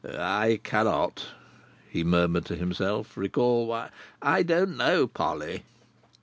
"I 0.03 0.59
cannot," 0.63 1.27
he 1.87 2.03
murmured 2.03 2.45
to 2.45 2.55
himself, 2.55 3.15
"recall 3.15 3.67
why.—I 3.67 4.41
don't 4.41 4.75
know, 4.75 5.05
Polly." 5.05 5.63